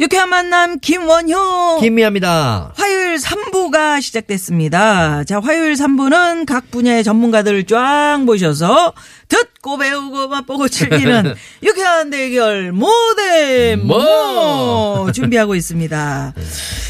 [0.00, 2.72] 유쾌한 만남 김원효 김미아입니다.
[2.74, 5.24] 화요일 3부가 시작됐습니다.
[5.24, 8.94] 자, 화요일 3부는 각 분야의 전문가들을 쫙 모셔서
[9.28, 16.32] 듣고 배우고 맛보고 즐기는 유쾌한 대결 모대 모 준비하고 있습니다.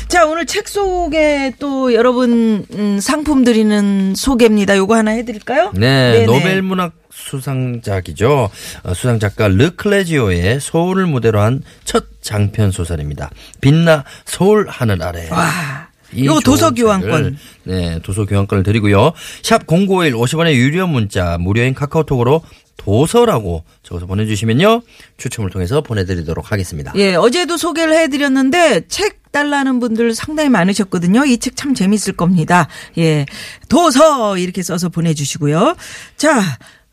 [0.07, 4.77] 자, 오늘 책 소개 또 여러분 음, 상품 드리는 소개입니다.
[4.77, 5.73] 요거 하나 해 드릴까요?
[5.75, 6.27] 네, 네네.
[6.27, 8.51] 노벨 문학 수상작이죠.
[8.85, 13.31] 어, 수상 작가 르클레지오의 서울을 무대로 한 첫 장편 소설입니다.
[13.61, 15.29] 빛나 서울 하늘 아래.
[15.31, 15.89] 와.
[16.13, 17.39] 이 요거 좋은 도서 교환권.
[17.65, 19.13] 네, 도서 교환권을 드리고요.
[19.43, 22.43] 샵 0951 50원의 유료 문자, 무료인 카카오톡으로
[22.77, 24.83] 도서라고 적어서 보내주시면요.
[25.19, 26.93] 추첨을 통해서 보내드리도록 하겠습니다.
[26.97, 31.25] 예, 어제도 소개를 해드렸는데 책 달라는 분들 상당히 많으셨거든요.
[31.27, 32.67] 이 책 참 재밌을 겁니다.
[32.99, 33.27] 예,
[33.69, 35.77] 도서 이렇게 써서 보내주시고요.
[36.17, 36.43] 자,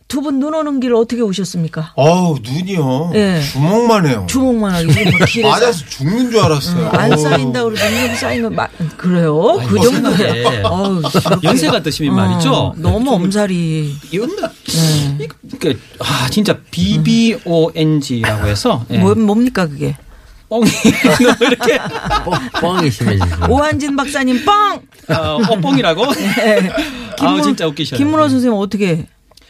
[0.08, 1.92] 두 분 눈 오는 길 어떻게 오셨습니까?
[1.96, 3.12] 어우 눈이요.
[3.16, 3.42] 예.
[3.52, 4.26] 주먹만 해요.
[4.30, 4.94] 주먹만 하기 뭐
[5.28, 6.90] 길에서 맞아서 죽는 줄 알았어요.
[6.90, 7.18] 안 어우.
[7.18, 9.58] 쌓인다 그러더니 쌓이면 막 그래요?
[9.68, 10.44] 그 정도에
[11.84, 12.74] 드시면 어, 말이죠.
[12.78, 15.18] 너무 엄살이 이건 네.
[15.26, 18.98] 이거 그러니까 아 진짜 BBONG라고 해서 예.
[19.00, 19.98] 뭐, 뭡니까 그게?
[20.50, 21.78] 뻥이 너무 이렇게
[22.24, 23.36] 뻥, 뻥이 심해지죠.
[23.50, 24.80] 오한진 박사님 뻥.
[25.10, 26.14] 어, 어 뻥이라고?
[26.14, 26.70] 네.
[27.20, 27.98] 아 진짜 웃기셔요.
[27.98, 29.08] 김문호 선생님 어떻게 네,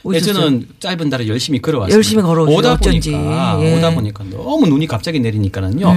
[0.07, 0.33] 오셨어요?
[0.33, 1.95] 저는 짧은 달에 열심히 걸어왔어요.
[1.95, 2.23] 열심히.
[2.23, 3.11] 오다 어쩐지.
[3.11, 3.71] 보니까 예.
[3.73, 3.77] 음.
[3.77, 5.93] 오다 보니까 너무 눈이 갑자기 내리니까는요.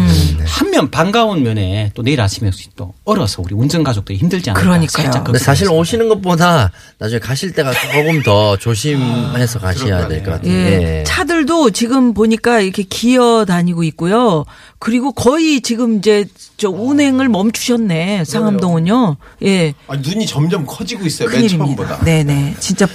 [0.47, 4.63] 한면 반가운 면에 또 내일 아침에 또 얼어서 우리 운전 가족들이 힘들지 않을까.
[4.63, 5.39] 그러니까요.
[5.39, 5.69] 사실.
[5.71, 10.53] 오시는 것보다 나중에 가실 때가 조금 더 조심해서 가셔야 될 것 같아요.
[10.53, 10.99] 예.
[11.01, 11.05] 예.
[11.05, 14.45] 차들도 지금 보니까 이렇게 기어 다니고 있고요.
[14.79, 16.25] 그리고 거의 지금 이제
[16.57, 18.25] 저 운행을 멈추셨네.
[18.25, 19.17] 상암동은요.
[19.45, 19.75] 예.
[19.87, 21.29] 아, 눈이 점점 커지고 있어요.
[21.29, 21.65] 맨 큰일입니다.
[21.87, 22.05] 처음보다.
[22.05, 22.57] 네네.
[22.59, 22.87] 진짜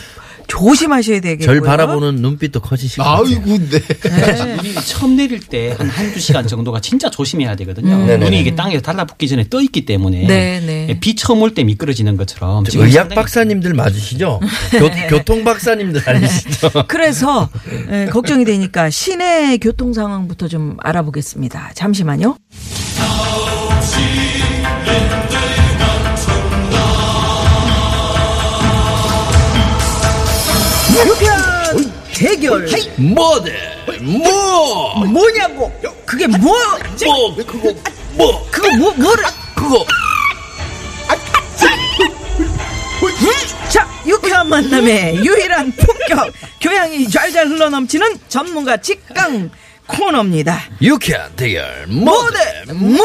[0.47, 1.45] 조심하셔야 되겠고요.
[1.45, 2.75] 절 바라보는 눈빛도 같아요.
[2.99, 4.55] 아이고, 네.
[4.55, 7.97] 눈이 처음 내릴 때 한 한두 시간 정도가 진짜 조심해야 되거든요.
[8.05, 8.17] 네네.
[8.25, 10.87] 눈이 이게 땅에 달라붙기 전에 떠 있기 때문에 네네.
[10.89, 14.39] 예, 비 처음 올 때 미끄러지는 것처럼 저 지금 의학 박사님들 맞으시죠?
[14.77, 16.69] 교, 교통 박사님들 아니시죠?
[16.87, 17.49] 그래서
[17.91, 21.71] 예, 걱정이 되니까 시내 교통 상황부터 좀 알아보겠습니다.
[21.75, 22.37] 잠시만요.
[32.49, 32.67] 대결.
[32.97, 33.53] 뭐대?
[34.01, 35.05] 뭐?
[35.05, 35.71] 뭐냐고?
[36.05, 36.53] 그게 뭐?
[37.05, 37.35] 뭐?
[37.35, 37.73] 그거
[38.13, 38.47] 뭐?
[38.51, 39.23] 그거 뭐 뭐를?
[39.55, 39.85] 그거.
[43.69, 46.31] 자 유쾌한 만남의 유일한 품격.
[46.61, 49.49] 교양이 잘 잘 흘러넘치는 전문가 직강
[49.87, 50.59] 코너입니다.
[50.81, 52.39] 유쾌한 대결 뭐대?
[52.73, 52.97] 뭐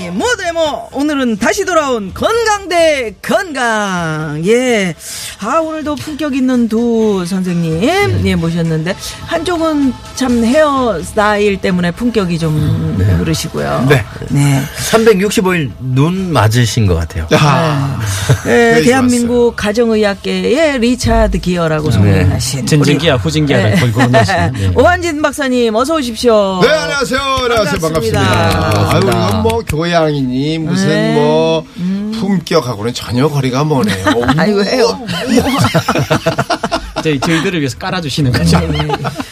[0.00, 4.94] 예, 모대 뭐 오늘은 다시 돌아온 건강 대 건강 예.
[5.40, 8.94] 아 오늘도 품격 있는 두 선생님 예 모셨는데
[9.26, 13.86] 한쪽은 참 헤어 스타일 때문에 품격이 좀 그러시고요.
[13.88, 14.04] 네.
[14.30, 14.62] 네.
[14.90, 17.26] 365일 눈 맞으신 것 같아요.
[17.32, 18.00] 아,
[18.46, 24.70] 예, 네, 대한민국 가정의학계의 리차드 기어라고 소개하신 전진기와 후진기와를 거의 고르시는 네.
[24.76, 26.11] 오한진 박사님 어서 오십시오.
[26.16, 27.20] 네, 안녕하세요.
[27.20, 27.80] 안녕하세요.
[27.80, 28.20] 반갑습니다.
[28.20, 28.90] 반갑습니다.
[28.92, 31.14] 아유, 이건 뭐 교양이니 무슨 네.
[31.14, 34.04] 뭐 품격하고는 전혀 거리가 머네요.
[34.36, 35.06] 아유 왜요?
[37.02, 38.60] 저희, 저희들을 위해서 깔아주시는 거죠.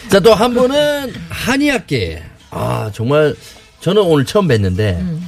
[0.08, 2.22] 자, 또 한 분은 한의학계.
[2.50, 3.34] 아, 정말
[3.80, 5.18] 저는 오늘 처음 뵀는데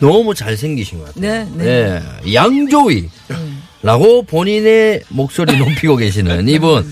[0.00, 1.22] 너무 잘생기신 것 같아요.
[1.22, 1.64] 네, 네.
[2.24, 2.34] 네.
[2.34, 3.08] 양조위.
[3.82, 6.86] 라고 본인의 목소리 높이고 계시는 이분.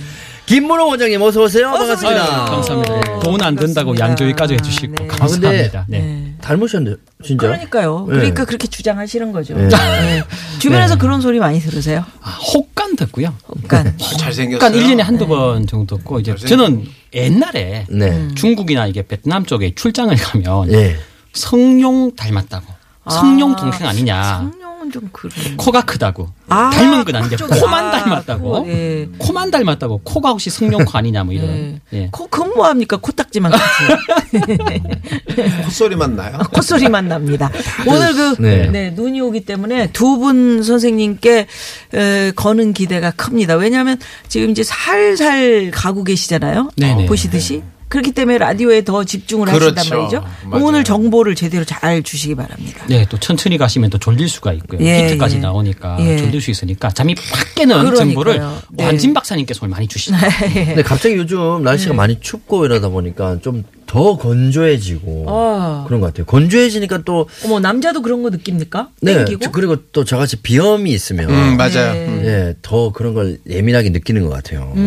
[0.49, 1.69] 김문호 원장님 어서 오세요.
[1.69, 2.23] 어서 반갑습니다.
[2.25, 2.41] 오세요.
[2.41, 3.21] 아유, 감사합니다.
[3.21, 4.07] 돈 안 든다고 반갑습니다.
[4.07, 5.07] 양조위까지 해주시고 네.
[5.07, 5.85] 감사합니다.
[5.89, 5.99] 네.
[5.99, 6.35] 네.
[6.41, 7.47] 닮으셨는데 진짜.
[7.47, 8.07] 그러니까요.
[8.09, 8.15] 네.
[8.17, 9.55] 그러니까 그렇게 주장하시는 거죠.
[9.55, 9.69] 네.
[9.69, 10.23] 네.
[10.59, 10.99] 주변에서 네.
[11.01, 12.03] 그런 소리 많이 들으세요?
[12.23, 13.35] 아, 혹간 듣고요.
[13.67, 14.59] 그러니까 잘생겼어요.
[14.59, 16.35] 그러니까 1년에 한두 번 정도 듣고 이제.
[16.35, 18.29] 저는 옛날에 네.
[18.35, 20.97] 중국이나 이게 베트남 쪽에 출장을 가면 예.
[21.35, 22.67] 성룡 닮았다고.
[23.11, 24.51] 성룡 동생 아니냐.
[24.89, 25.31] 성룡은 좀 그래.
[25.57, 26.29] 코가 크다고.
[26.49, 27.61] 아, 닮은 건 아닌데 그쪽에.
[27.61, 28.53] 코만 아, 닮았다고.
[28.65, 29.09] 그거, 예.
[29.19, 30.01] 코만 닮았다고.
[30.05, 31.47] 코가 혹시 성룡 코 아니냐 뭐 이런.
[31.47, 31.81] 네.
[31.93, 32.09] 예.
[32.11, 32.97] 코, 그건 뭐 합니까?
[32.97, 33.53] 코딱지만.
[35.65, 36.39] 콧소리만 나요?
[36.53, 37.51] 콧소리만 납니다.
[37.87, 38.69] 오늘 그, 네.
[38.71, 38.91] 네.
[38.91, 41.47] 눈이 오기 때문에 두 분 선생님께,
[41.95, 43.55] 에, 거는 기대가 큽니다.
[43.55, 46.71] 왜냐하면 지금 이제 살살 가고 계시잖아요.
[46.77, 47.07] 네네.
[47.07, 47.63] 보시듯이.
[47.89, 49.97] 그렇기 때문에 라디오에 더 집중을 하신단 그렇죠.
[49.97, 50.25] 말이죠.
[50.45, 50.65] 맞아요.
[50.65, 52.85] 오늘 정보를 제대로 잘 주시기 바랍니다.
[52.89, 54.81] 네, 또 천천히 가시면 또 졸릴 수가 있고요.
[54.83, 55.41] 예, 히트까지 예.
[55.41, 56.19] 나오니까 예.
[56.19, 57.97] 졸릴 수 있으니까 잠이 팍 깨는 그러니까요.
[57.97, 58.41] 정보를
[58.71, 58.85] 네.
[58.85, 60.17] 완진 박사님께서 오늘 많이 주시죠.
[60.53, 65.85] 근데 갑자기 요즘 날씨가 많이 춥고 이러다 보니까 좀 더 건조해지고 아.
[65.89, 66.27] 그런 것 같아요.
[66.27, 68.91] 건조해지니까 또 어머 남자도 그런 거 느낍니까?
[69.01, 69.41] 네, 땡기고?
[69.47, 71.93] 저- 그리고 또 저같이 비염이 있으면 음, 맞아요.
[71.95, 72.07] 네.
[72.07, 72.23] 음.
[72.25, 74.73] 예, 더 그런 걸 예민하게 느끼는 것 같아요.
[74.77, 74.81] 네.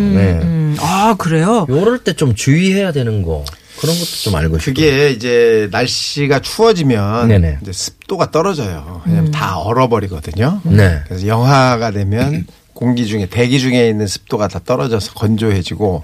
[0.44, 1.66] 음, 아 그래요?
[1.68, 3.44] 요럴 때 좀 주의해야 되는 거
[3.80, 4.76] 그런 것도 좀 알고 싶어요.
[4.76, 7.58] 그게 이제 날씨가 추워지면 네네.
[7.64, 9.02] 이제 습도가 떨어져요.
[9.08, 10.62] 왜냐면 다 얼어버리거든요.
[10.66, 11.00] 네.
[11.08, 16.04] 그래서 영하가 되면 공기 중에 대기 중에 있는 습도가 다 떨어져서 건조해지고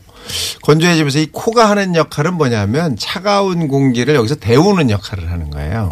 [0.62, 5.90] 건조해지면서 이 코가 하는 역할은 뭐냐면 차가운 공기를 여기서 데우는 역할을 하는 거예요.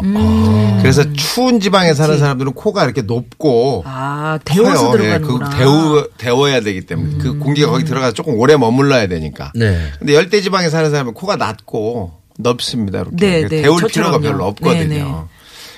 [0.80, 4.98] 그래서 추운 지방에 사는 사람들은 코가 이렇게 높고 아 데워서 커요.
[4.98, 5.46] 예, 들어가는구나.
[5.46, 5.50] 음.
[5.50, 9.52] 그 데우, 데워야 되기 때문에 그 공기가 거기 들어가서 조금 오래 머물러야 되니까.
[9.54, 9.78] 네.
[9.98, 13.00] 근데 열대 지방에 사는 사람은 코가 낮고 넓습니다.
[13.00, 13.62] 이렇게 네, 네.
[13.62, 13.88] 데울 저처럼요.
[13.88, 14.88] 필요가 별로 없거든요.
[14.88, 15.14] 네, 네.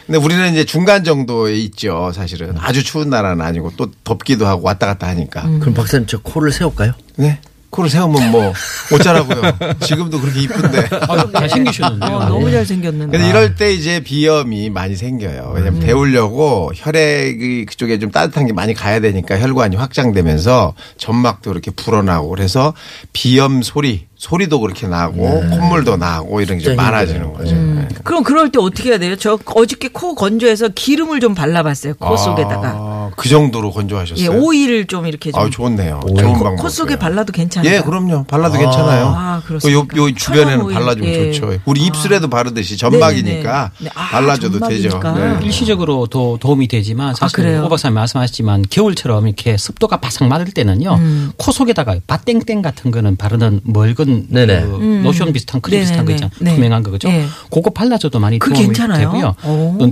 [0.08, 2.54] 근데 우리는 이제 중간 정도에 있죠, 사실은.
[2.58, 5.42] 아주 추운 나라는 아니고 또 덥기도 하고 왔다 갔다 하니까.
[5.44, 5.60] 음.
[5.60, 6.92] 그럼 박사님 저 코를 세울까요?
[7.16, 7.38] 네.
[7.68, 8.54] 코를 세우면 뭐
[8.94, 9.42] 어쩌라고요.
[9.80, 10.88] 지금도 그렇게 이쁜데.
[11.08, 12.16] 아, 잘생기셨는데요.
[12.16, 13.18] 어, 너무 잘생겼는데.
[13.18, 15.52] 근데 이럴 때 이제 비염이 많이 생겨요.
[15.54, 22.30] 왜냐면 데우려고 혈액이 그쪽에 좀 따뜻한 게 많이 가야 되니까 혈관이 확장되면서 점막도 이렇게 불어나고
[22.30, 22.72] 그래서
[23.12, 25.14] 비염 소리, 소리도 그렇게 나고
[25.48, 27.54] 콧물도 나고 이런 게 좀 많아지는 거죠.
[27.54, 27.86] 네.
[28.04, 29.14] 그럼 그럴 때 어떻게 해야 돼요?
[29.16, 31.94] 저 어저께 코 건조해서 기름을 좀 발라봤어요.
[31.94, 32.68] 코 속에다가.
[32.76, 34.22] 아, 그 정도로 건조하셨어요?
[34.24, 35.40] 예, 오일을 좀 이렇게 좀.
[35.40, 36.00] 아, 좋네요.
[36.04, 36.16] 오일.
[36.24, 36.62] 좋은 코, 방법.
[36.62, 37.72] 코 속에 발라도 괜찮아요.
[37.72, 38.24] 예, 그럼요.
[38.24, 39.06] 발라도 괜찮아요.
[39.16, 39.96] 아, 그 요, 그렇습니까?
[39.96, 40.74] 요 주변에는 천연 오일.
[40.74, 41.32] 발라주면 예.
[41.32, 41.58] 좋죠.
[41.64, 43.84] 우리 입술에도 바르듯이 점막이니까 네네네.
[43.84, 43.90] 네.
[43.94, 44.90] 아, 발라줘도 되죠.
[44.90, 45.40] 점막이니까.
[45.42, 47.64] 일시적으로 도, 도움이 되지만 사실 아, 그래요?
[47.64, 51.32] 오 박사님 말씀하셨지만 겨울처럼 이렇게 습도가 바삭 맞을 때는요 음.
[51.36, 54.60] 코 속에다가 밭땡땡 같은 거는 바르는 멀건 네네.
[54.62, 56.12] 그 로션 비슷한 크림 비슷한 거.
[56.12, 56.54] 있잖아요 네.
[56.54, 57.26] 투명한 거 그죠 네.
[57.50, 59.10] 그거 발라줘도 많이 도움이 괜찮아요?
[59.10, 59.36] 되고요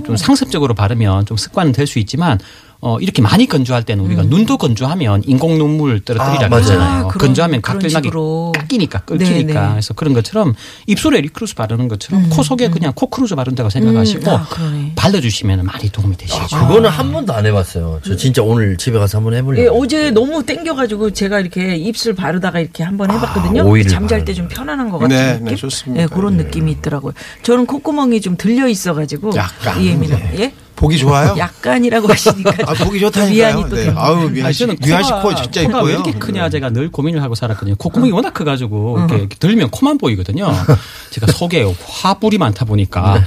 [0.05, 2.39] 좀 상습적으로 바르면 좀 습관은 될 수 있지만
[2.81, 6.79] 어, 이렇게 많이 건조할 때는 우리가 눈도 건조하면 인공 눈물 떨어뜨리라 아, 그러잖아요.
[6.79, 7.03] 맞아요.
[7.05, 7.07] 음.
[7.07, 8.53] 아, 건조하면 식으로.
[8.55, 9.71] 깎이니까 끓기니까 네네.
[9.73, 10.55] 그래서 그런 것처럼
[10.87, 14.93] 입술에 립글로스 바르는 것처럼 코 속에 그냥 코글로즈 바른다고 생각하시고 아, 그러네.
[14.95, 16.47] 발라주시면 많이 도움이 되시죠.
[16.49, 18.01] 그거는 한 번도 안 해봤어요.
[18.05, 19.63] 저 진짜 오늘 집에 가서 한번 해보려고.
[19.65, 23.63] 예, 어제 너무 땡겨가지고 제가 이렇게 입술 바르다가 이렇게 한번 해봤거든요.
[23.63, 25.45] 아, 오일을 잠잘 때 좀 편안한 것 같은 네, 느낌.
[25.47, 26.03] 네, 좋습니다.
[26.03, 26.43] 예, 그런 예.
[26.45, 27.15] 느낌이 있더라고요.
[27.43, 29.81] 저는 콧구멍이 좀 들려 있어가지고 약간.
[29.81, 30.35] 이해미는 네.
[30.41, 30.53] 예?
[30.77, 31.35] 보기 좋아요?
[31.39, 33.35] 약간이라고 하시니까 아, 보기 좋다니까요.
[33.35, 33.93] 미안이 또 네.
[33.97, 34.61] 아우, 미안 씨.
[34.61, 35.85] 저는 미안 씨 코가, 코 진짜 코가 이뻐요.
[35.85, 37.77] 왜 이렇게 크냐 제가 늘 고민을 하고 살았거든요.
[37.77, 40.53] 콧구멍이 워낙 커가지고 이렇게, 이렇게 들면 코만 보이거든요.
[41.11, 41.67] 제가 속에
[42.03, 43.23] 화불이 많다 보니까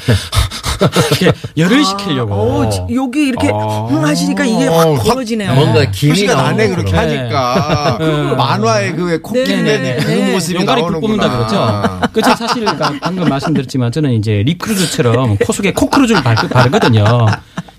[1.22, 2.34] 이렇게 열을 식히려고.
[2.34, 3.86] 어, 지- 여기 이렇게 아.
[3.90, 5.54] 흥 하시니까 이게 어, 확확 벌어지네요.
[5.54, 6.96] 뭔가 김이 표시가 나네 그렇게.
[6.96, 8.04] 하니까 그
[8.38, 10.32] 만화의 그왜 코끼리 네, 네, 그 네.
[10.34, 11.00] 모습이 용가리 불.
[11.02, 12.00] 뽑는다 그러죠.
[12.14, 17.28] 그쵸 사실 가- 방금 말씀드렸지만 저는 이제 립글로즈처럼 코 속에 코글로즈를 바, 바르거든요.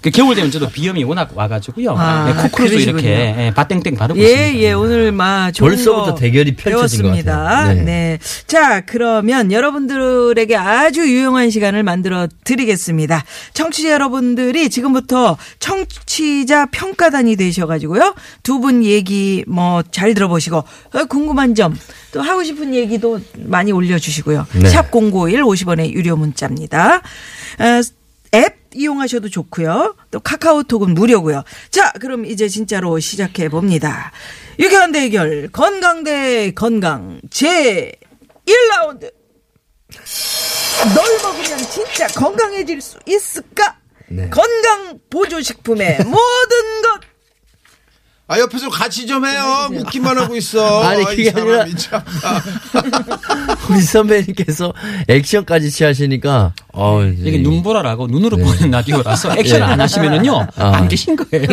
[0.03, 1.95] 그 겨울 되면 저도 비염이 워낙 와가지고요.
[1.97, 2.83] 아, 네, 그러시군요.
[3.01, 4.59] 이렇게 예, 밭땡땡 바르고 예, 있습니다.
[4.61, 7.37] 예, 오늘 막 벌써부터 거 대결이 펼쳐진 것 배웠습니다.
[7.39, 7.75] 같아요.
[7.75, 7.83] 네.
[7.85, 8.19] 네.
[8.47, 13.25] 자, 그러면 여러분들에게 아주 유용한 시간을 만들어 드리겠습니다.
[13.55, 18.15] 청취자 여러분들이 지금부터 청취자 평가단이 되셔가지고요.
[18.43, 21.75] 두 분 얘기 뭐 잘 들어보시고 어, 궁금한 점
[22.13, 24.45] 또 하고 싶은 얘기도 많이 올려주시고요.
[24.55, 24.69] 네.
[24.69, 27.03] 샵0951 50원의 유료 문자입니다.
[28.33, 29.97] 어, 앱 이용하셔도 좋고요.
[30.11, 31.43] 또 카카오톡은 무료고요.
[31.71, 34.13] 자, 그럼 이제 진짜로 시작해 봅니다.
[34.59, 37.93] 유쾌한 대결 건강 대 건강 제
[38.47, 39.13] 1라운드.
[40.95, 43.77] 널 먹으면 진짜 건강해질 수 있을까?
[44.09, 44.29] 네.
[44.31, 47.10] 건강 보조식품의 모든 것.
[48.33, 49.69] 아 옆에서 같이 좀 해요.
[49.73, 50.83] 묻기만 하고 있어.
[50.87, 52.01] 아니, 이 그게 아니라- 참.
[53.69, 54.73] 우리 선배님께서
[55.09, 59.65] 액션까지 취하시니까 어 이게 눈보라라고 눈으로 보는 라디오라서 액션 예.
[59.65, 60.77] 안 하시면은요 아.
[60.77, 61.45] 안 계신 거예요.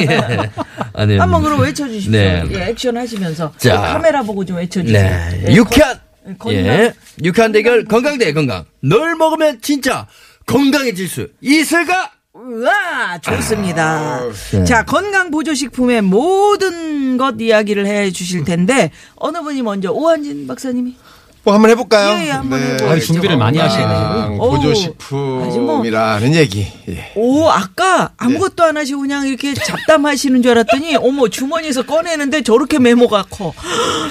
[0.93, 2.12] 아니 한번 그럼 외쳐주십시오.
[2.12, 2.43] 네.
[2.51, 3.81] 예, 액션 하시면서 자.
[3.81, 5.01] 카메라 보고 좀 외쳐주세요.
[5.31, 5.46] 네.
[5.50, 6.00] 예, 유쾌한
[6.38, 6.93] 건- 예.
[7.24, 8.65] 유쾌한 대결 건강 대 건강.
[8.81, 10.05] 널 먹으면 진짜
[10.46, 12.12] 건강해질 수 있을까?
[12.48, 14.22] 우와, 좋습니다.
[14.54, 14.63] 네.
[14.63, 20.96] 자, 건강 보조식품의 모든 것 이야기를 해 주실 텐데, 어느 분이 먼저, 오한진 박사님이?
[21.44, 22.18] 뭐 한번 해볼까요?
[22.22, 22.89] 예, 예, 한번 해보죠.
[22.89, 24.36] 아유, 준비를 많이 하시네요.
[24.38, 26.68] 보조식품이라는 얘기.
[26.89, 27.12] 예.
[27.16, 33.27] 오, 아까 아무것도 안 하시고 그냥 이렇게 잡담하시는 줄 알았더니, 어머, 주머니에서 꺼내는데 저렇게 메모가
[33.30, 33.54] 커.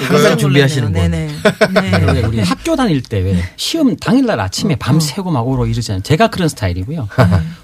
[0.09, 0.95] 항상 준비하시는 분.
[0.95, 1.29] 네네.
[1.75, 2.23] 왜 네.
[2.23, 6.03] 우리 학교 다닐 때 왜 시험 당일날 아침에 밤새고 막 오러 이러잖아요.
[6.03, 7.07] 제가 그런 스타일이고요.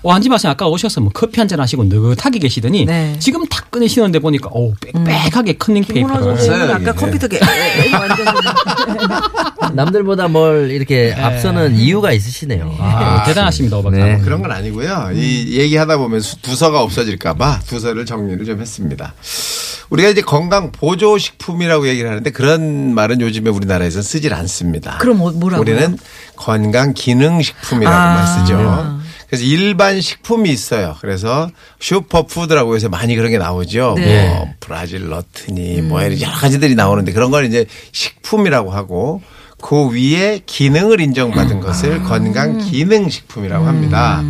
[0.04, 3.14] 어, 안지마님 아까 오셔서 뭐 커피 한 잔 하시고 느긋하게 계시더니 네.
[3.18, 6.72] 지금 탁 꺼내시는데 보니까 오 빽빽하게 페이퍼를 선생님은 네.
[6.74, 7.38] 아까 컴퓨터 게
[7.92, 8.26] 완전
[9.74, 12.74] 남들보다 뭘 이렇게 앞서는 이유가 있으시네요.
[12.78, 13.98] 아, 대단하십니다, 오 박사.
[14.04, 14.18] 네.
[14.18, 15.10] 그런 건 아니고요.
[15.14, 19.14] 이 얘기하다 보면 수- 두서가 없어질까봐 두서를 정리를 좀 했습니다.
[19.90, 24.98] 우리가 이제 건강 보조 식품이라고 얘기를 하는데 그런 말은 요즘에 우리나라에서는 쓰질 않습니다.
[24.98, 25.60] 그럼 뭐- 뭐라고요?
[25.60, 25.98] 우리는
[26.36, 28.26] 건강 기능 식품이라고만 아.
[28.26, 29.01] 쓰죠.
[29.32, 30.94] 그래서 일반 식품이 있어요.
[31.00, 33.94] 그래서 슈퍼푸드라고 해서 많이 그런 게 나오죠.
[33.96, 34.28] 네.
[34.28, 39.22] 뭐 브라질 너트니 뭐 이런 여러 가지들이 나오는데 그런 걸 이제 식품이라고 하고
[39.58, 44.22] 그 위에 기능을 인정받은 것을 건강 기능 식품이라고 합니다.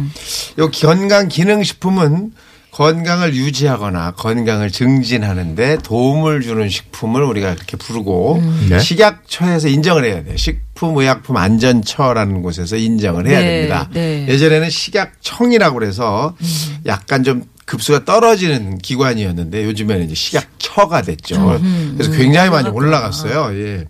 [0.61, 2.31] 요 건강 기능 식품은
[2.73, 8.79] 건강을 유지하거나 건강을 증진하는데 도움을 주는 식품을 우리가 그렇게 부르고 네.
[8.81, 10.35] 식약처에서 인정을 해야 돼요.
[10.39, 13.89] 식품의약품 안전처라는 곳에서 인정을 해야 네, 됩니다.
[13.93, 14.27] 네.
[14.27, 16.35] 예전에는 식약청이라고 그래서
[16.87, 21.61] 약간 좀 급수가 떨어지는 기관이었는데 요즘에는 이제 식약처가 됐죠.
[21.97, 23.51] 그래서 굉장히 많이 올라갔어요.
[23.55, 23.85] 예.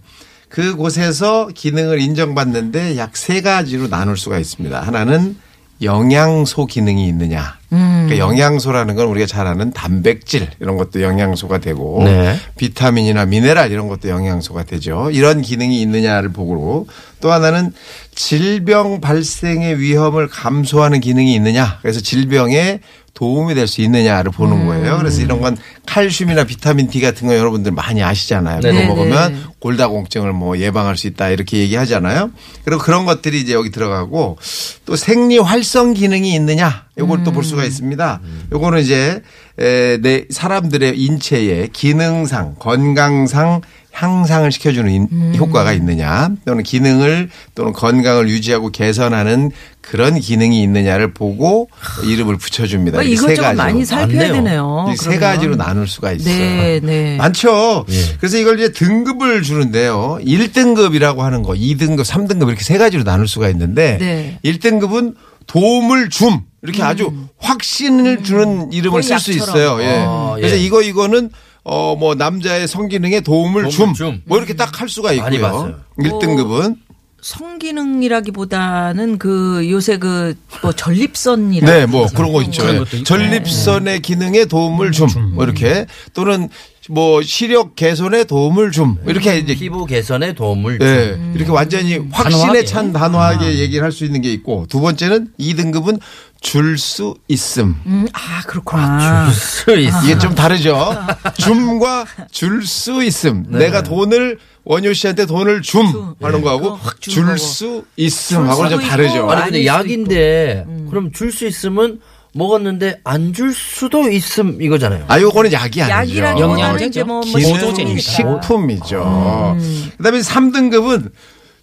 [0.49, 4.81] 그곳에서 기능을 인정받는데 약 세 가지로 나눌 수가 있습니다.
[4.81, 5.37] 하나는
[5.83, 7.57] 영양소 기능이 있느냐.
[7.71, 12.37] 그러니까 영양소라는 건 우리가 잘 아는 단백질 이런 것도 영양소가 되고 네.
[12.59, 15.11] 비타민이나 미네랄 이런 것도 영양소가 되죠.
[15.11, 16.87] 이런 기능이 있느냐를 보고
[17.21, 17.73] 또 하나는
[18.15, 21.79] 질병 발생의 위험을 감소하는 기능이 있느냐.
[21.81, 22.81] 그래서 질병에
[23.15, 24.97] 도움이 될 수 있느냐를 보는 거예요.
[24.99, 28.61] 그래서 이런 건 칼슘이나 비타민 D 같은 거 여러분들 많이 아시잖아요.
[28.87, 28.95] 그거.
[28.95, 32.31] 먹으면 골다공증을 뭐 예방할 수 있다 이렇게 얘기하잖아요.
[32.65, 34.39] 그리고 그런 것들이 이제 여기 들어가고
[34.87, 38.21] 또 생리 활성 기능이 있느냐 요걸 또볼 수가 있습니다.
[38.53, 39.23] 요거는 이제
[39.59, 43.61] 에, 내 사람들의 인체의 기능상 건강상
[43.93, 49.51] 향상을 시켜주는 인- 효과가 있느냐 또는 기능을 또는 건강을 유지하고 개선하는
[49.83, 51.69] 그런 기능이 있느냐를 보고
[52.05, 52.97] 이름을 붙여줍니다.
[52.99, 53.63] 뭐 이렇게 세 이것저것 가지로.
[53.65, 54.33] 많이 살펴야 많네요.
[54.33, 54.87] 되네요.
[54.99, 55.21] 그러면.
[55.21, 56.35] 가지로 나눌 수가 있어요.
[56.35, 57.17] 네, 네.
[57.17, 57.85] 많죠.
[58.19, 60.19] 그래서 이걸 이제 등급을 주는데요.
[60.25, 64.39] 1등급이라고 하는 거, 2등급, 3등급 이렇게 세 가지로 나눌 수가 있는데 네.
[64.45, 65.15] 1등급은
[65.47, 69.33] 도움을 줌 이렇게 아주 확신을 주는 이름을 거의 쓸 수.
[69.33, 69.79] 있어요.
[69.83, 70.05] 예.
[70.07, 70.61] 아, 그래서 예.
[70.61, 71.31] 이거 이거는
[71.65, 73.95] 어 뭐 남자의 성기능에 도움을 도움을 줌.
[73.95, 74.23] 줌.
[74.27, 75.41] 뭐 이렇게 딱 할 수가 있고요.
[75.43, 75.75] 봤어요.
[75.99, 76.77] 1등급은
[77.23, 82.63] 성기능이라기보다는 그 요새 그 뭐 전립선이라 네, 뭐 그런 거 있죠.
[82.63, 83.03] 그런 예.
[83.03, 85.09] 전립선의 기능에 도움을 줌.
[85.35, 86.49] 뭐 이렇게 또는
[86.89, 88.97] 뭐 시력 개선에 도움을 줌.
[89.07, 90.85] 이렇게 이제 피부 개선에 도움을 주.
[90.85, 91.33] 네.
[91.35, 92.65] 이렇게 완전히 확신에.
[92.65, 95.99] 찬 단호하게 얘기를 할 수 있는 게 있고 두 번째는 2등급은
[96.41, 97.77] 줄 수 있음.
[97.87, 99.31] 음, 아 그렇구나.
[99.31, 100.03] 수 있어.
[100.05, 100.95] 이게 좀 다르죠.
[101.39, 103.47] 줌과 줄 수 있음.
[103.49, 105.87] 내가 돈을 원효 씨한테 돈을 줌
[106.21, 107.37] 하는 거하고 주는 거고.
[107.37, 109.29] 줄 수 있음 하고는 좀 다르죠.
[109.31, 112.01] 아니 근데 약인데 그럼 줄 수 있으면
[112.35, 115.05] 먹었는데 안 줄 수도 있음 이거잖아요.
[115.09, 116.23] 아, 요거는 약이 아니죠.
[116.23, 117.05] 영양제죠.
[117.05, 117.99] 뭐, 뭐 기능.
[117.99, 119.57] 식품이죠.
[119.99, 121.11] 그다음에 3등급은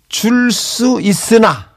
[0.10, 1.70] 줄 수 있으나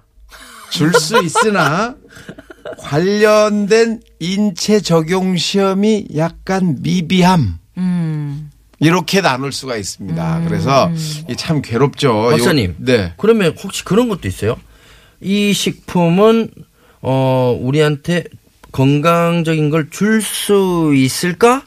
[0.71, 1.95] 줄 수 있으나
[2.79, 7.59] 관련된 인체 적용 시험이 약간 미비함.
[8.82, 10.42] 이렇게 나눌 수가 있습니다.
[10.46, 10.90] 그래서
[11.24, 12.28] 이게 참 괴롭죠.
[12.30, 12.70] 박사님.
[12.70, 13.12] 요- 네.
[13.16, 14.56] 그러면 혹시 그런 것도 있어요?
[15.20, 16.50] 이 식품은
[17.00, 18.24] 어 우리한테
[18.72, 21.62] 건강적인 걸 줄 수 있을까?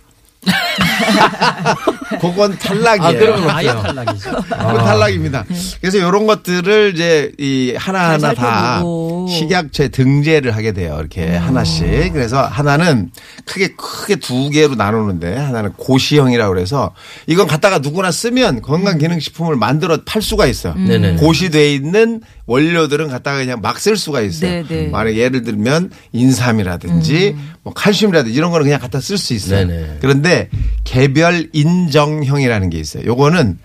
[2.22, 3.34] 그건 탈락이에요.
[3.34, 3.68] 아, 건 아예.
[3.68, 4.32] 탈락이죠.
[4.32, 5.46] 그건 탈락입니다.
[5.82, 8.82] 그래서 이런 것들을 이제 이 하나하나 잘 다.
[9.30, 10.98] 식약처에 등재를 하게 돼요.
[11.00, 12.14] 이렇게 하나씩.
[12.14, 13.12] 그래서 하나는
[13.46, 16.94] 크게 크게 두 개로 나누는데 하나는 고시형이라고 그래서
[17.28, 20.75] 이건 갖다가 누구나 쓰면 건강기능식품을 만들어 팔 수가 있어요.
[20.75, 21.16] 네네.
[21.16, 24.50] 고시돼 있는 원료들은 갖다가 그냥 막 쓸 수가 있어요.
[24.50, 24.88] 네, 네.
[24.88, 29.65] 만약 예를 들면 인삼이라든지 뭐 칼슘이라든지 이런 거는 그냥 갖다 쓸 수 있어요.
[29.65, 29.98] 네네.
[30.00, 30.50] 그런데
[30.84, 33.03] 개별 인정형이라는 게 있어요.
[33.07, 33.57] 요거는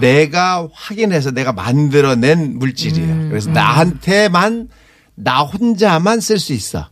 [0.00, 3.28] 내가 확인해서 내가 만들어낸 물질이에요.
[3.28, 4.68] 그래서 나한테만
[5.14, 6.88] 나 혼자만 쓸 수 있어.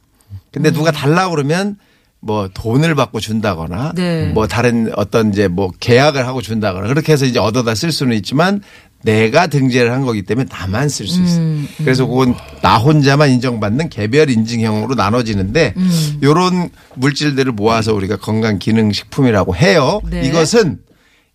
[0.52, 1.78] 근데 누가 달라고 그러면
[2.20, 4.26] 뭐 돈을 받고 준다거나 네.
[4.28, 8.62] 뭐 다른 어떤 이제 뭐 계약을 하고 준다거나 그렇게 해서 이제 얻어다 쓸 수는 있지만
[9.02, 11.40] 내가 등재를 한 거기 때문에 나만 쓸 수 있어.
[11.40, 15.74] 요 그래서 그건 나 혼자만 인정받는 개별 인증형으로 나눠지는데
[16.22, 20.00] 요런 물질들을 모아서 우리가 건강 기능 식품이라고 해요.
[20.08, 20.22] 네.
[20.26, 20.78] 이것은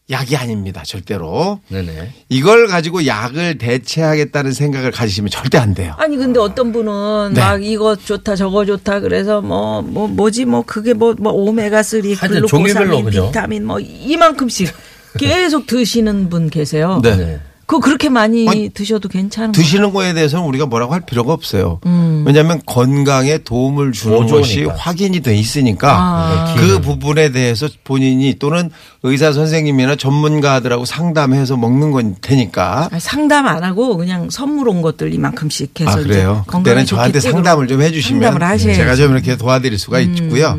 [0.09, 0.83] 약이 아닙니다.
[0.85, 1.59] 절대로.
[1.67, 2.13] 네네.
[2.29, 5.95] 이걸 가지고 약을 대체하겠다는 생각을 가지시면 절대 안 돼요.
[5.97, 7.41] 아니 근데 어떤 분은 네.
[7.41, 12.47] 막 이거 좋다 저거 좋다 그래서 뭐뭐 뭐, 지뭐 그게 뭐, 뭐 오메가 3 하여튼
[12.47, 13.31] 종류별로, 글루코사민?
[13.31, 14.73] 비타민 뭐 이만큼씩
[15.19, 17.01] 계속 드시는 분 계세요.
[17.03, 17.41] 네.
[17.67, 21.81] 그거 그렇게 많이 아니, 드셔도 괜찮은 거 드시는 거에 대해서는 우리가 뭐라고 할 필요가 없어요.
[21.85, 22.23] 음.
[22.25, 24.37] 왜냐하면 건강에 도움을 주는 보조니까.
[24.37, 26.55] 것이 확인이 돼 있으니까 아.
[26.57, 28.71] 그 부분에 대해서 본인이 또는
[29.03, 32.87] 의사 선생님이나 전문가들하고 상담해서 먹는 건 되니까.
[32.89, 36.43] 아니, 상담 안 하고 그냥 선물 온 것들 이만큼씩 해서 아 그래요.
[36.43, 38.41] 이제 건강에 그때는 저한테 상담을 좀 해주시면.
[38.41, 38.57] 음.
[38.57, 40.57] 제가 좀 이렇게 도와드릴 수가 있고요.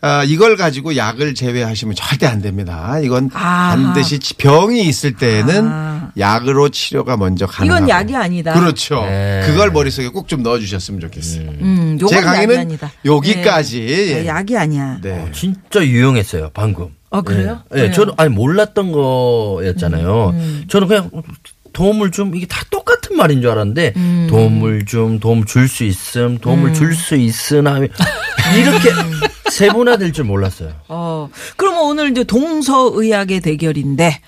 [0.00, 2.98] 아, 이걸 가지고 약을 제외하시면 절대 안 됩니다.
[3.02, 3.74] 이건 아하.
[3.74, 6.03] 반드시 병이 있을 때는 아.
[6.18, 7.84] 약으로 치료가 먼저 가능하고.
[7.84, 8.52] 이건 약이 아니다.
[8.54, 9.02] 그렇죠.
[9.04, 9.42] 네.
[9.46, 11.48] 그걸 머릿속에 꼭 좀 넣어주셨으면 좋겠어요.
[11.60, 12.90] 음, 요건 제 강의는 아니다.
[13.04, 13.86] 여기까지.
[13.86, 14.20] 네.
[14.30, 14.98] 아, 약이 아니야.
[15.02, 15.28] 네.
[15.32, 16.88] 진짜 유용했어요 방금.
[17.10, 17.62] 어, 그래요?
[17.74, 17.92] 예, 예, 왜요?
[17.92, 20.30] 저는 아니 몰랐던 거였잖아요.
[20.30, 21.10] 음, 저는 그냥
[21.74, 24.26] 도움을 좀 이게 다 똑같은 말인 줄 알았는데 음.
[24.30, 27.90] 도움을 좀 도움 줄 수 있음, 도움을 줄수 있으나 이렇게
[29.50, 30.72] 세분화될 줄 몰랐어요.
[30.88, 34.20] 어, 그러면 오늘 이제 동서의학의 대결인데,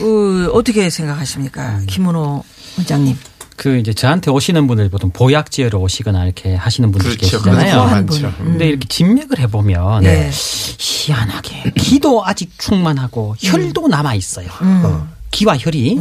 [0.00, 1.80] 어, 어떻게 생각하십니까?
[1.86, 2.42] 김은호
[2.76, 3.16] 원장님.
[3.56, 7.38] 그 이제 저한테 오시는 분들 보통 보약 지으러 오시거나 이렇게 하시는 분들 그렇죠.
[7.42, 7.84] 계시잖아요.
[7.86, 8.32] 많죠.
[8.38, 10.30] 근데 이렇게 진맥을 해보면 네.
[10.78, 14.46] 희한하게 기도 아직 충만하고 혈도 남아 있어요.
[14.60, 15.08] 어.
[15.30, 15.94] 기와 혈이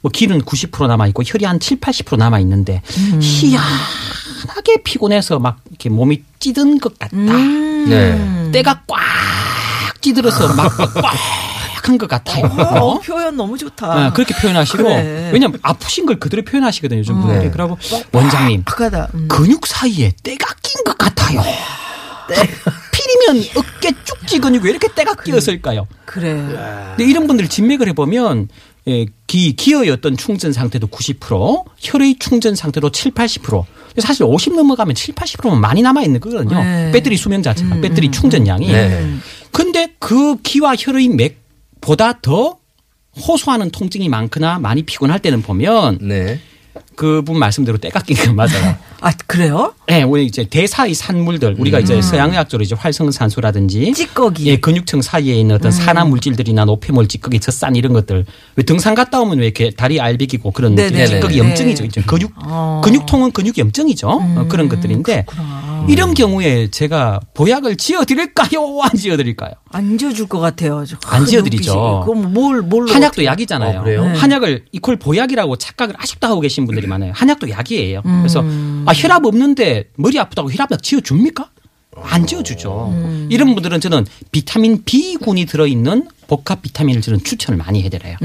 [0.00, 2.82] 뭐 기는 90% 남아 있고 혈이 한 7, 80% 남아 있는데
[3.20, 7.16] 희한하게 피곤해서 막 이렇게 몸이 찌든 것 같다.
[7.16, 8.50] 네.
[8.52, 8.98] 때가 꽉
[10.00, 11.14] 찌들어서 막 꽉
[11.82, 12.44] 한 것 같아요.
[12.44, 13.00] 어, 어?
[13.00, 13.90] 표현 너무 좋다.
[13.90, 15.30] 아, 그렇게 표현하시고 그래.
[15.32, 17.00] 왜냐면 아프신 걸 그대로 표현하시거든요.
[17.00, 17.46] 요즘 분들이.
[17.46, 17.50] 네.
[17.50, 17.78] 그러고
[18.12, 18.64] 원장님.
[19.14, 19.28] 음.
[19.28, 21.40] 근육 사이에 때가 낀 것 같아요.
[22.92, 25.86] 필이면 어깨 쭉지 근육이 왜 이렇게 때가 끼었을까요?
[26.04, 26.34] 그래.
[26.96, 28.48] 근데 이런 분들 진맥을 해보면
[28.88, 33.64] 예, 기, 기어의 어떤 충전 상태도 90%, 혈의 충전 상태도 7, 80%.
[33.88, 36.62] 근데 사실 50 넘어가면 7, 80%면 많이 남아 있는 거거든요.
[36.62, 36.90] 네.
[36.92, 38.70] 배터리 수명 자체가, 배터리 충전량이.
[38.70, 39.14] 네.
[39.52, 42.56] 근데 그 기와 혈의 맥보다 더
[43.16, 46.40] 호소하는 통증이 많거나 많이 피곤할 때는 보면 네.
[46.94, 48.76] 그분 말씀대로 건 맞아요.
[49.00, 49.72] 아, 그래요?
[49.86, 54.46] 네, 우리 이제 대사의 산물들 우리가 이제 서양의학적으로 이제 활성산소라든지 찌꺼기.
[54.46, 59.20] 예, 근육층 사이에 있는 어떤 산화 물질들이나 노폐물, 찌꺼기, 젖산 이런 것들 왜 등산 갔다
[59.20, 61.06] 오면 왜 이렇게 다리 알배기고 그런 네네.
[61.06, 61.48] 찌꺼기 네네.
[61.48, 61.84] 염증이죠.
[61.84, 62.82] 이제 근육 어.
[62.84, 64.08] 근육통은 근육 염증이죠.
[64.08, 65.24] 어, 그런 것들인데
[65.88, 68.80] 이런 경우에 제가 보약을 지어 드릴까요?
[68.82, 69.52] 안 지어 드릴까요?
[69.70, 70.84] 안 지어줄 것 같아요.
[70.84, 72.02] 저안큰 지어드리죠.
[72.04, 72.92] 그럼 뭘, 뭘로.
[72.92, 73.80] 한약도 약이잖아요.
[73.80, 74.04] 어, 그래요?
[74.04, 74.14] 네.
[74.18, 77.12] 한약을 이퀄 보약이라고 착각을 아직도 하고 계신 분들이 많아요.
[77.14, 78.02] 한약도 약이에요.
[78.04, 78.18] 음.
[78.20, 78.42] 그래서
[78.86, 81.50] 아 혈압 없는데 머리 아프다고 혈압약 지어 줍니까?
[82.02, 82.92] 안 지어주죠.
[82.92, 83.28] 음.
[83.30, 88.16] 이런 분들은 저는 비타민 B군이 들어있는 복합 비타민을 저는 추천을 많이 해드려요.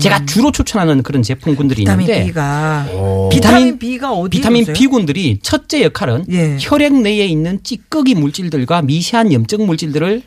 [0.00, 1.84] 제가 주로 추천하는 그런 제품군들이 음.
[1.84, 2.86] 비타민 있는데 B가.
[2.90, 3.28] 어.
[3.32, 6.56] 비타민 B가 어디 비타민 B군들이 첫째 역할은 예.
[6.60, 10.22] 혈액 내에 있는 찌꺼기 물질들과 미세한 염증 물질들을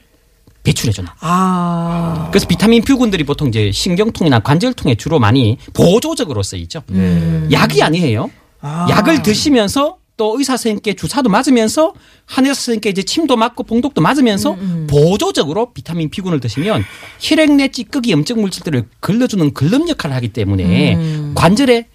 [0.63, 1.07] 배출해줘요.
[1.21, 2.27] 아.
[2.31, 6.81] 그래서 비타민 B군들이 보통 이제 신경통이나 관절통에 주로 많이 보조적으로 쓰이죠.
[7.51, 8.29] 약이 아니에요.
[8.61, 8.87] 아.
[8.89, 11.93] 약을 드시면서 또 의사 선생님께 주사도 맞으면서
[12.25, 16.83] 한의사 선생님께 이제 침도 맞고 봉독도 맞으면서 음, 보조적으로 비타민 B군을 드시면
[17.19, 21.31] 혈액 내 찌꺼기 염증 물질들을 걸러주는 걸름 역할을 하기 때문에 음.
[21.35, 21.87] 관절에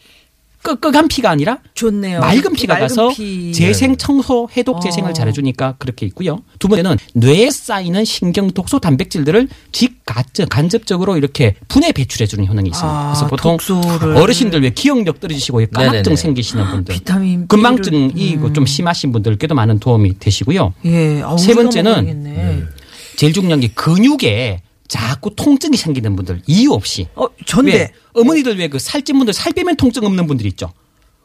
[0.63, 2.21] 끄끄한 피가 아니라 좋네요.
[2.21, 3.53] 맑은 피가 맑은 가서 피.
[3.53, 5.13] 재생 청소 해독 재생을 어.
[5.13, 6.39] 잘해주니까 그렇게 있고요.
[6.59, 12.89] 두 번째는 뇌에 쌓이는 신경 독소 단백질들을 직간접적으로 이렇게 분해 배출해주는 효능이 있습니다.
[12.99, 14.17] 아, 그래서 보통 독소를.
[14.17, 16.17] 어르신들 왜 기억력 떨어지시고 까막증 네네네.
[16.17, 18.55] 생기시는 분들, 비타민 근망증이 B를- 음.
[18.55, 20.75] 좀 심하신 분들께도 많은 도움이 되시고요.
[20.87, 21.23] 예.
[21.23, 22.63] 아, 세 번째는 먹어야겠네.
[23.17, 27.73] 제일 중요한 게 근육에 자꾸 통증이 생기는 분들 이유 없이 어, 전데.
[27.73, 30.71] 왜 어머니들 왜 그 살찐 분들 살 빼면 통증 없는 분들 있죠.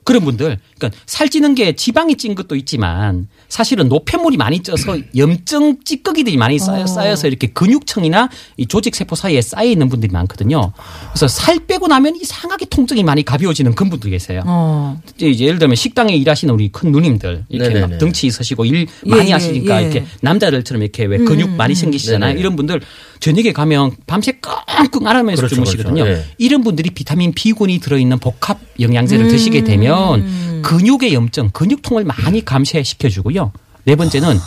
[0.06, 6.38] 그런 분들, 그러니까 살찌는 게 지방이 찐 것도 있지만 사실은 노폐물이 많이 쪄서 염증 찌꺼기들이
[6.38, 6.88] 많이 쌓여, 어.
[6.88, 10.71] 쌓여 서 이렇게 근육층이나 이 조직 세포 사이에 쌓여 있는 분들이 많거든요.
[11.12, 14.43] 그래서 살 빼고 나면 이상하게 통증이 많이 가벼워지는 그런 분들 계세요.
[14.45, 15.01] 어.
[15.17, 17.88] 이제 예를 들면 식당에 일하시는 우리 큰 누님들 이렇게 네네네.
[17.95, 19.88] 막 덩치 있으시고 일 예, 많이 예, 하시니까 예.
[19.89, 22.30] 이렇게 남자들처럼 이렇게 왜 근육 많이 생기시잖아요.
[22.30, 22.39] 네네.
[22.39, 22.80] 이런 분들
[23.19, 26.03] 저녁에 가면 밤새 끙끙 앓으면서 그렇죠, 주무시거든요.
[26.03, 26.21] 그렇죠.
[26.21, 26.25] 예.
[26.38, 29.30] 이런 분들이 비타민 B군이 들어있는 복합 영양제를 음.
[29.30, 33.51] 드시게 되면 근육의 염증, 근육통을 많이 감쇄시켜 주고요.
[33.86, 34.38] 네 번째는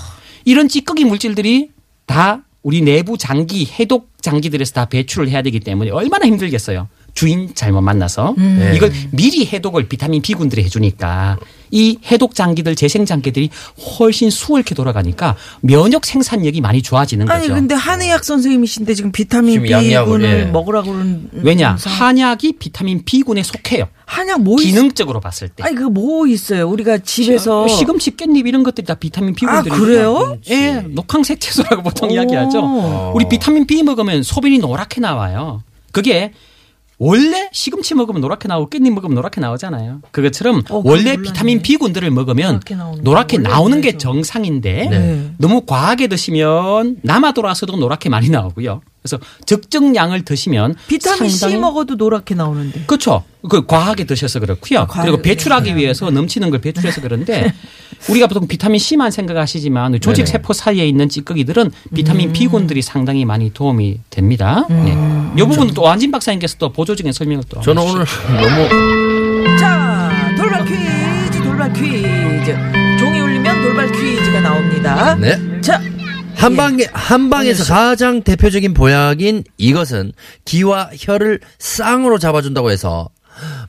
[0.44, 1.70] 이런 찌꺼기 물질들이
[2.06, 6.88] 다 우리 내부 장기, 해독 장기들에서 다 배출을 해야 되기 때문에 얼마나 힘들겠어요.
[7.14, 8.72] 주인 잘못 만나서 네.
[8.76, 11.38] 이걸 미리 해독을 비타민 B군들이 해주니까
[11.72, 13.48] 이 해독 장기들, 재생 장기들이
[13.98, 17.54] 훨씬 수월하게 돌아가니까 면역 생산력이 많이 좋아지는 아니 거죠.
[17.54, 20.44] 근데 한의학 선생님이신데 지금 비타민 B군을 예.
[20.46, 23.86] 먹으라고 그러는 왜냐 상- 한약이 비타민 B군에 속해요.
[24.06, 24.64] 한약 뭐 있...
[24.64, 25.62] 기능적으로 봤을 때.
[25.62, 26.68] 아니 그 뭐 있어요?
[26.68, 30.38] 우리가 집에서 시금치 깻잎 이런 것들이 다 비타민 B군들이 아, 그래요?
[30.50, 32.12] 예, 녹황색 채소라고 보통 오.
[32.14, 33.12] 이야기하죠.
[33.14, 35.62] 우리 비타민 B 먹으면 소변이 노랗게 나와요.
[35.92, 36.32] 그게
[37.02, 40.02] 원래 시금치 먹으면 노랗게 나오고 깻잎 먹으면 노랗게 나오잖아요.
[40.10, 41.22] 그것처럼 어, 원래 몰랐네.
[41.22, 42.60] 비타민 B군들을 먹으면
[43.00, 43.98] 노랗게 나오는 노랗게 게.
[43.98, 45.30] 정상인데 네.
[45.38, 48.82] 너무 과하게 드시면 남아 돌아서도 노랗게 많이 나오고요.
[49.02, 52.82] 그래서 적정량을 드시면 비타민 C 상당히 먹어도 노랗게 나오는데.
[52.86, 53.24] 그렇죠.
[53.48, 54.86] 그 과하게 드셔서 그렇고요.
[54.86, 55.78] 과하게 그리고 배출하기 드셔서.
[55.78, 57.54] 위해서 넘치는 걸 배출해서 그런데
[58.10, 60.28] 우리가 보통 비타민 C만 생각하시지만 조직.
[60.28, 61.94] 세포 사이에 있는 찌꺼기들은 음.
[61.94, 64.66] 비타민 B군들이 상당히 많이 도움이 됩니다.
[64.68, 64.94] 네.
[65.36, 71.42] 이 부분은 또 안진 박사님께서 또 보조적인 설명을 또 저는 오늘 너무 자, 돌발 퀴즈,
[71.42, 72.54] 돌발 퀴즈.
[72.98, 75.14] 종이 울리면 돌발 퀴즈가 나옵니다.
[75.14, 75.60] 네.
[75.62, 75.80] 자,
[76.40, 80.12] 한방에 한방에서 가장 대표적인 보약인 이것은
[80.44, 83.10] 기와 혀를 쌍으로 잡아준다고 해서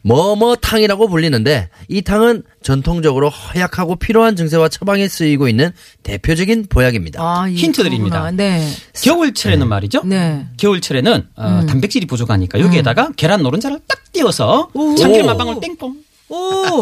[0.04, 5.72] 뭐뭐탕이라고 불리는데 이 탕은 전통적으로 허약하고 필요한 증세와 처방에 쓰이고 있는
[6.04, 7.22] 대표적인 보약입니다.
[7.22, 8.32] 아, 이 힌트 드립니다.
[8.32, 8.68] 네.
[9.02, 10.04] 겨울철에는 말이죠.
[10.06, 10.48] 네.
[10.58, 15.96] 겨울철에는 어, 단백질이 부족하니까 여기에다가 계란 노른자를 딱 띄워서 참기름 한 방울 땡뽕.
[16.32, 16.82] 오,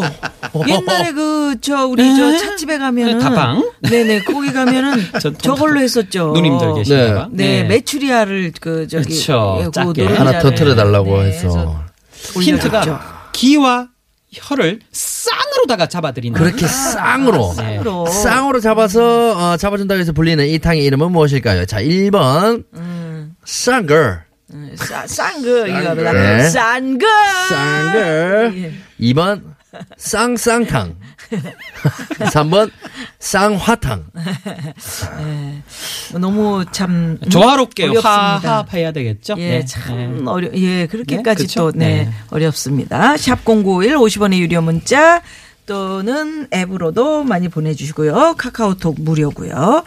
[0.68, 2.16] 옛날에 그, 저, 우리 네.
[2.16, 3.18] 저 찻집에 가면은.
[3.18, 3.68] 다방.
[3.80, 5.02] 네네, 거기 가면은
[5.42, 6.32] 저걸로 했었죠.
[6.34, 7.28] 누님들 계시다가.
[7.32, 9.04] 네, 메추리알을 그, 저기.
[9.14, 9.64] 그쵸, 예,
[10.04, 11.82] 그 하나 터트려 달라고 네, 해서
[12.40, 13.30] 힌트가.
[13.32, 13.88] 기와
[14.32, 17.76] 혀를 쌍으로다가 잡아드리는 그렇게 쌍으로 네.
[17.78, 18.06] 쌍으로.
[18.06, 21.66] 쌍으로 잡아서 어, 잡아준다고 해서 불리는 이 탕의 이름은 무엇일까요?
[21.66, 22.64] 자, 1번
[23.44, 24.22] 쌍걸
[24.76, 26.12] 쌍, 쌍그, 이거보다.
[26.12, 26.48] 네.
[26.48, 27.06] 쌍그!
[27.48, 29.42] 쌍걸 2번
[29.96, 30.96] 쌍쌍탕
[32.18, 32.70] 3번
[33.20, 34.06] 쌍화탕
[36.18, 37.18] 너무 참.
[37.30, 38.38] 조화롭게 어렵습니다.
[38.42, 39.36] 화합해야 되겠죠.
[39.38, 39.64] 예, 네.
[39.64, 40.22] 참 네.
[40.26, 41.60] 어려, 예, 그렇게까지 네, 그쵸?
[41.60, 42.10] 또, 네, 네.
[42.30, 43.14] 어렵습니다.
[43.14, 45.22] 샵051 50원의 유료 문자
[45.66, 48.34] 또는 앱으로도 많이 보내주시고요.
[48.36, 49.84] 카카오톡 무료고요.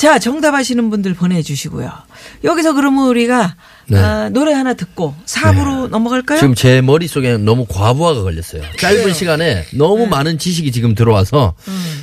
[0.00, 1.92] 자, 정답 아시는 분들 보내주시고요.
[2.42, 3.54] 여기서 그러면 우리가
[3.86, 3.98] 네.
[3.98, 6.38] 아, 노래 하나 듣고 4부로 넘어갈까요?
[6.38, 8.62] 지금 제 머릿속에 너무 과부하가 걸렸어요.
[8.78, 11.54] 짧은 시간에 너무 많은 지식이 지금 들어와서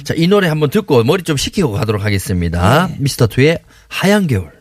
[0.04, 2.88] 자, 이 노래 한번 듣고 머리 좀 식히고 가도록 하겠습니다.
[3.00, 4.57] 미스터 투의 하얀 겨울.